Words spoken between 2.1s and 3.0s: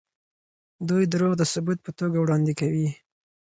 وړاندې کوي.